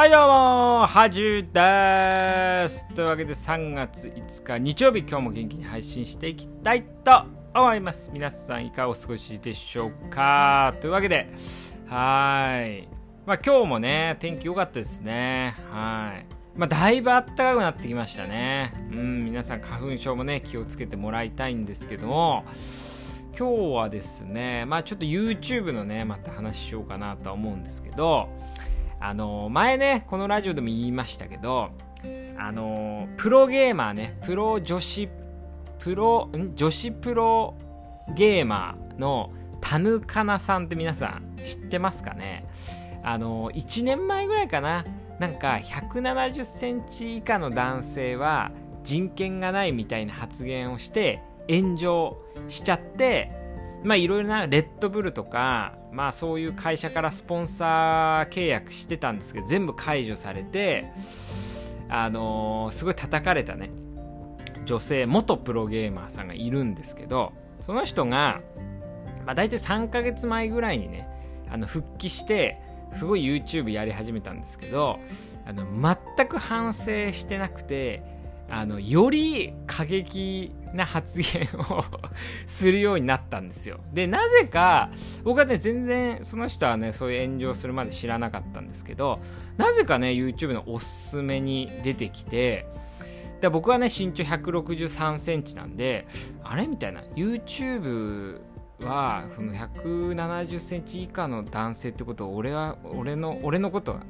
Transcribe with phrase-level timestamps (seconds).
[0.00, 2.88] はいどうもはじゅです。
[2.94, 8.10] というわけで3月5日日曜日今日も元気に配信していきたいと思います。
[8.10, 10.74] 皆さんいかがお過ごしでしょうか。
[10.80, 11.30] というわけで
[11.88, 12.88] はい。
[13.26, 15.54] まあ今日もね天気良かったですね。
[15.70, 16.26] はい。
[16.56, 18.72] まあだいぶ暖かくなってきましたね。
[18.90, 22.46] うん皆さん花粉症もね気をつけてもらいたいんですけども
[23.38, 28.30] 今日はですねまあちょっと YouTube のねまた話しようかなとは思うんですけど
[29.00, 31.70] あの前ねこのラジオでも言いましたけど
[32.38, 35.08] あのプロゲーマーねプロ女子
[35.78, 36.54] プロん？
[36.54, 37.54] 女子プロ
[38.14, 42.44] ゲーマーのタヌカナさんって皆さん知ってますかね？
[43.02, 44.84] あの1年前ぐらいかな。
[45.18, 48.50] なんか170センチ以下の男性は
[48.82, 52.16] 人権がないみたいな発言をして炎上
[52.48, 53.30] しちゃって
[53.82, 60.92] まあいろいろなレッドブルとかまあそういう会社からスポンサー契約してたんですけど全部解除されて
[61.88, 63.70] あのー、すごい叩かれたね。
[64.64, 68.40] 女性元プロゲーマーさんがいるんですけどその人が、
[69.26, 71.08] まあ、大体3ヶ月前ぐらいにね
[71.50, 72.60] あの復帰して
[72.92, 74.98] すごい YouTube やり始めたんですけど
[75.46, 78.02] あの全く反省してなくて
[78.48, 81.84] あのより過激な発言を
[82.46, 83.80] するようになったんですよ。
[83.92, 84.90] でなぜか
[85.24, 89.20] 僕はね全然その人はねそういう炎上するまで知らなかったんですけど
[89.56, 92.66] なぜかね YouTube のおすすめに出てきて
[93.40, 96.06] で僕はね身長163センチなんで
[96.44, 98.40] あれみたいな YouTube
[98.84, 104.00] はその170センチ以下の男性ってことを俺は俺の俺のことは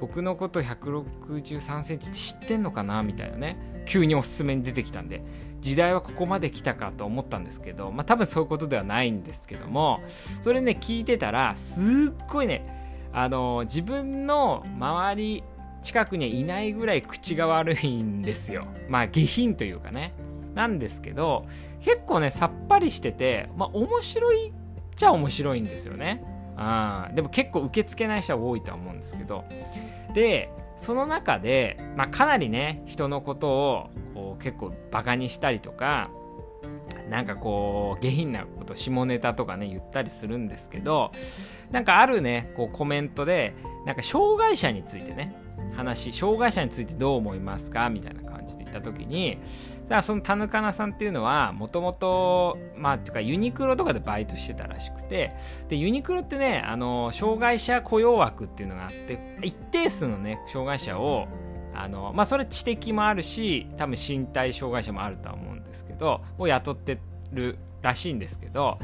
[0.00, 5.22] 僕のこと163センチって知ってんのかなみたいなね急におすすめに出てきたんで
[5.64, 10.02] 時代はここまで来たかと思ったんですけどまあ多分そういうことではないんですけども
[10.42, 15.44] それね聞いてたらすっごいねあの自分の周り
[15.82, 18.66] 近くにはいないぐらい口が悪いんですよ。
[18.88, 20.12] まあ下品というかね。
[20.54, 21.46] なんですけど
[21.80, 24.52] 結構ねさっぱりしててまあ面白いっ
[24.96, 26.22] ちゃ面白いんですよね。
[26.56, 29.44] あでも結構受け付けない人は多いとは思うんですけど。
[30.14, 33.90] でその中で、まあ、かなりね人のことを
[34.40, 36.10] 結構バカにしたりとか
[37.10, 41.12] なんかこう下品なこと下ネタとかね言ったりするんですけど
[41.70, 43.54] なんかあるねこうコメントで
[43.84, 45.34] なんか障害者についてね
[45.76, 47.90] 話障害者についてどう思いますか？
[47.90, 49.38] みたいな感じで言った時に
[49.86, 55.34] じゃあその田ヌカナさんっていうのはもともとまあっていうかユニクロとかでバイトしてたらしくて
[55.68, 61.26] でユニクロってねあの障害者雇用枠っていうのがあって一定数のね障害者を
[61.74, 66.98] あのまあそれ知的もあるし多分身体障害者もあるとは思うんですけどを雇って
[67.32, 68.78] るらしいんですけど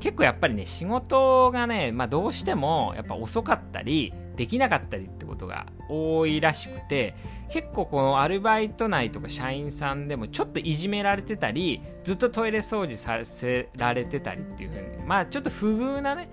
[0.00, 7.14] 結構やっぱりね仕事がね、まあ、どうしてもやっぱ遅かったりできなかったりってことが多いらしくて
[7.50, 16.28] 結構このアルバイト内とか社員さんでもちょっといじめられてたりずっとトイレ掃除させられてたりっていう風にまあちょっと不遇なね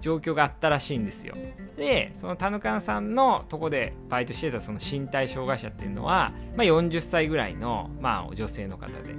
[0.00, 1.34] 状況があったらしいんですよ。
[1.76, 9.14] でその田中さんのとこでバイトしてたその身体障害者っていうのは、まあ、40歳ぐらいの、まあ、女性の方で。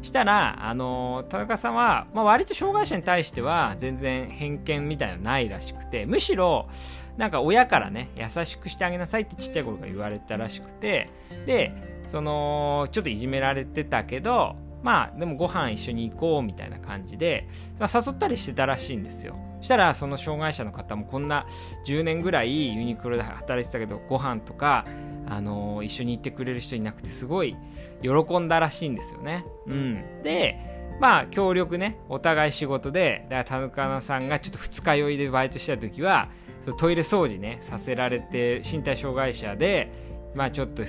[0.00, 6.68] したら、あの田中さんは、まあ、割と障害者に対しては全然偏見みたいなのないらしくてむしろ
[7.16, 11.10] なんか親からね優しくしてあげなさいってちっちゃい頃から言われたらしくて
[11.46, 11.74] で
[12.06, 17.48] そのちょっといじめられてたけどまあでもご飯一緒に行こうみたいな感じで、
[17.80, 19.36] まあ、誘ったりしてたらしいんですよ。
[19.60, 21.46] したらその障害者の方もこんな
[21.86, 24.84] 10年ぐらいユニクロで働いてたけどご飯とか
[25.30, 27.54] あの、一緒に行ってくれる人いなくてすごい
[28.02, 29.44] 喜んだらしいんですよね。
[29.66, 30.56] うん、で
[31.00, 36.28] まあ協力ねお互い仕事でだから田中さんがちょっと二日酔いでバイトした時は
[36.62, 39.92] そトイレ掃除ねさせられて身体障害者で
[40.34, 40.82] まあちょっと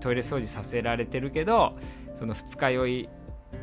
[0.00, 1.78] トイレ掃除させられてるけど
[2.14, 3.08] その二日酔い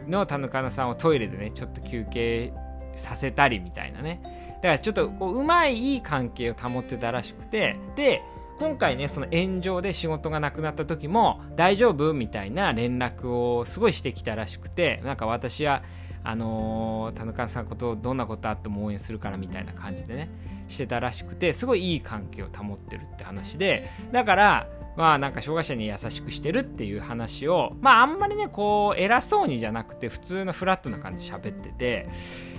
[0.08, 2.54] の田中さんをトイレでねちょっと休憩
[2.96, 4.22] させたりみたいなね。
[4.58, 7.78] だからちょっとこううまいいい関係を保ってたらしくて。
[7.96, 8.22] で
[8.60, 15.02] 今回ねその炎上で仕事がなくなった時も大丈夫みたいな連絡をすごいしてきたらしくて。
[15.06, 15.82] なんか私は
[16.24, 20.30] あのー、田中さんことどんなことあっても応援するからみたいな感じでね
[20.68, 23.90] してたらしくてすごいいい関係を保ってるって話で。
[24.12, 24.68] だから
[25.00, 32.10] まあなんか障害者に優しくしてるっていう話をまああんまりねこう偉そうにじゃなくて普通のフラットな感じで喋ってて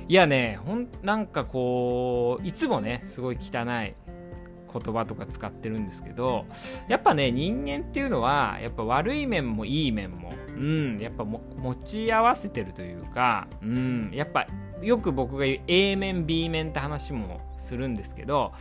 [0.08, 3.94] いやねほんなんかこういつもねすごい汚い
[4.72, 6.46] 言葉とか使ってるんですけど
[6.88, 14.46] やっぱね人間っていうのはやっぱ悪い面もいい面もうんやっぱ持ち合わせてるというかうんやっぱ
[14.82, 18.52] よく僕が言う A 面 B 面って話もするんですけど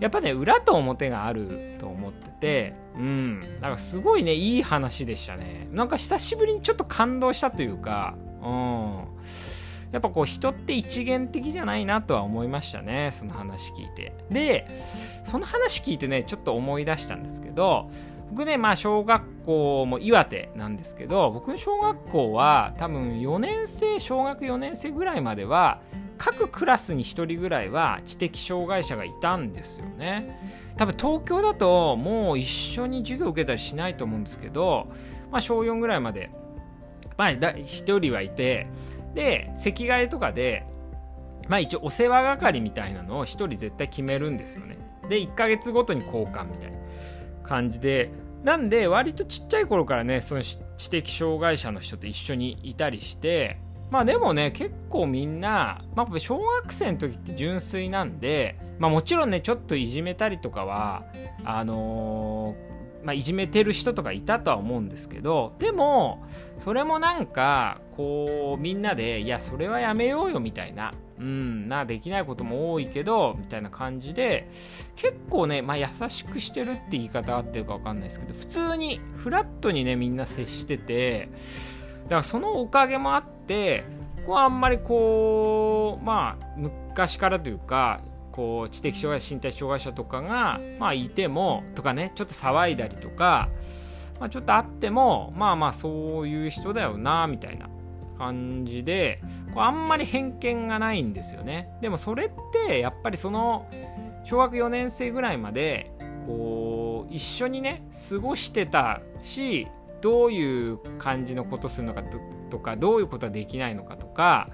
[0.00, 3.40] やっぱね裏と表があると思っててうん。
[3.60, 5.68] なんかすごいねいい話でしたね。
[5.72, 9.04] なんか久しぶりにちょっと感動したというかうん。
[9.92, 14.14] やっぱこう人って一元的じゃないなとは思いましたねその話聞いて。
[14.30, 14.66] で
[15.24, 17.90] その話聞いてねちょっと思い出したんですけど
[18.30, 25.80] 僕ねまあ小学校も岩手なんですけど僕の小学校は多分4年生小学4年生ぐらいまでは
[26.18, 30.74] 各クラスに1人ぐらいは知的障害者がいたんですよね。
[30.76, 34.88] 多分東京だともう一緒に授業受けたりしないと思うんですけど、
[35.30, 36.30] まあ、小4ぐらいまで、
[37.16, 38.66] まあ、1人はいて
[39.14, 40.66] で席替えとかで
[41.48, 44.76] まあ一応お世話係みたいなのを1人絶対決めるんですよね。
[45.08, 46.76] で1ヶ月ごとに交換みたいな。
[47.46, 48.10] 感じで
[48.44, 53.58] なんで割とちっちゃい頃からねその知的障害者の人と一緒にいたりして
[53.90, 61.04] まあでもね結構みんな、まあ、小学生の時って純粋なんで、まあ、もちろんねちょっといじめたりとかは
[61.44, 66.24] あのー、まあ、いじめてる人とかいたとは思うんですけどでも
[66.58, 74.50] それもなんかこうみんなでいやそれはやめようよみたいなうんなできないことも多いけどみたいな感じで
[74.96, 81.30] 結構ね、まあ、優しくしてるって言い方合ってるか分かんないですけど普通にフラットにねみんな接してて
[82.04, 83.84] だからそのおかげもあって
[84.16, 88.00] ここはあんまりこうまあ昔からというか
[88.32, 93.48] こう知的障害身体障害者とかが、まあ、いてもとかねちょっと騒いだりとか、
[94.20, 97.70] まあ、ちょっとあってもまあまあそういう人だよなみたいな。
[98.16, 99.20] 感じで
[99.54, 101.70] こうあんまり偏見がないんですよね。
[101.80, 103.68] でもそれってやっぱりその
[104.24, 105.92] 小学4年生ぐらいまで
[106.26, 109.68] こう一緒にね過ごしてたし
[110.00, 112.02] どういう感じのことするのか
[112.50, 114.48] とかどういうことはできないのかとか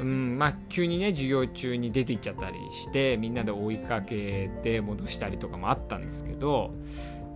[0.00, 6.72] うんまあ、急にね授業中に出て行っちゃったりしてみんなで追いかけて戻したりとかもあったんですけど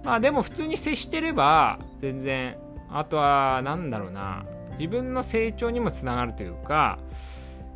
[0.05, 2.57] まあでも普通に接してれば全然
[2.89, 6.99] あとは何だろうな自分の成長にもつながるというか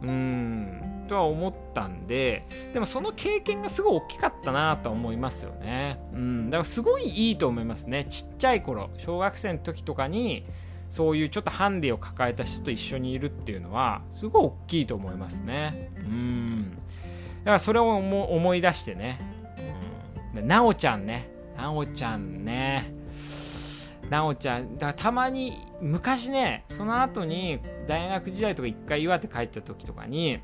[0.03, 2.45] うんとは思ったんで
[2.75, 6.01] でもその経験がすごい大きかったなと思いますよね。
[6.13, 8.05] うんだからすごいいいと思いますね。
[8.05, 10.45] ちっちゃい頃小学生の時とかに
[10.89, 15.91] そういうちょっとハンディを抱えた人と一緒にいるっていうのはすごい大きいと思いますね。
[15.97, 16.71] うん
[17.45, 19.21] だからそれを思い出してね、
[20.35, 21.31] うん、なおちゃんね。
[21.57, 22.93] なおちゃんね。
[24.11, 24.75] なおちゃん。
[24.75, 30.41] だからたまに昔ねその後に大学時代とか一回岩手帰った時とかに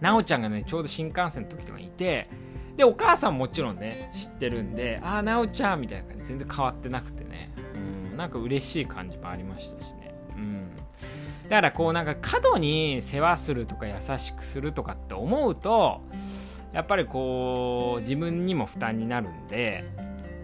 [0.00, 2.28] なおちゃんがねちょうど新幹線の時とかにいて
[2.76, 7.52] でお母さんもちろんね知ってるんでああなおちゃんみたいな感じ全然変わってなくてね。
[7.74, 7.78] う
[8.14, 10.14] んなんか嬉しい感じもありましたしね。
[10.36, 10.70] うん。
[11.48, 16.00] だからこうなんか過度に世話するとか優しくするとかって思うと
[16.72, 19.84] やっぱりこう自分にも負担になるんで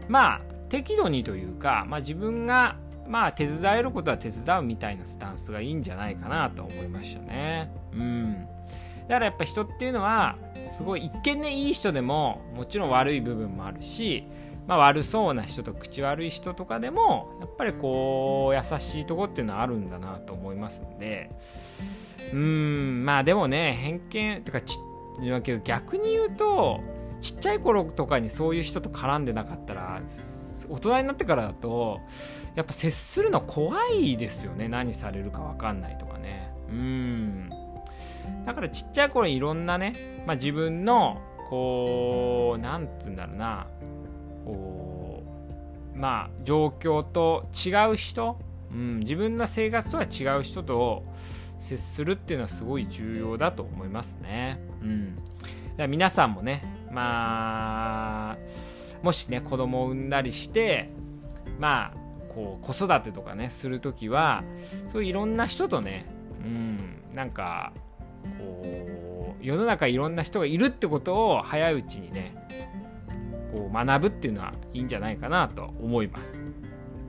[0.08, 2.76] まあ適度にというか、まあ、自分が
[3.08, 7.72] まあ手伝えることは手伝うみたいなスタンスがいいんじゃないかなと思いましたね。
[7.92, 8.46] うん。
[9.08, 10.36] だからやっぱ人っていうのは
[10.68, 14.24] すごい一見ねいい人でももちろん悪い部分もあるし、
[14.66, 21.30] まあ、悪そうな人と口悪い人とかでもやっぱりこう優しいとこっていうのはあるんだなと思いますんで
[22.32, 24.78] うんまあでもね偏見とかち
[25.64, 26.80] 逆に言うと
[27.20, 30.02] ちっちゃい頃とかにそういう人と絡んでなかったら
[30.68, 32.00] 大人になってからだと
[32.54, 34.68] やっぱ接するの怖いですよね。
[34.68, 36.52] 何されるか分かんないとかね。
[36.68, 37.50] うん。
[38.44, 43.66] だからちっちゃい頃いろんなね、まあ、自分のこうなんつうんだろうな。
[44.44, 45.22] こ
[45.94, 48.38] うまあ状況と違う人、
[48.70, 51.04] うん、自分の生活とは違う人と
[51.58, 54.60] 接するっていうのはすごい重要だと思いますね。
[54.82, 55.32] うん、だか
[55.78, 58.36] ら皆さんもねまあ
[59.02, 60.90] もしね子供を産んだりして
[61.58, 64.44] まあこう子育てとかねする時は
[64.92, 66.06] そういういろんな人とね
[66.44, 67.72] うんなんか
[68.38, 72.34] こう世の中いろんな人がいるってことを早いうちにね
[73.52, 76.44] こう学ぶっていうのはいいんじゃないかなと思います。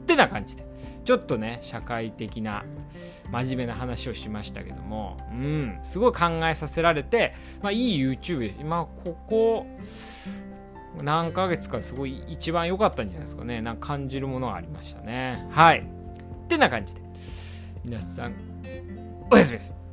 [0.04, 0.66] ってな感じで
[1.04, 2.64] ちょっとね社会的な
[3.30, 9.66] 真面目な話をしましたけどもうんすごい考えさせられて、まあ、いい YouTube で今ここ
[11.04, 13.62] 何ヶ月かすごい一番良かったんじゃないですかね。
[13.62, 15.48] なんか感じるものがありましたね。
[15.52, 15.80] はい。
[15.80, 17.02] ってな感じで、
[17.84, 18.34] 皆さん、
[19.30, 19.87] おやすみです。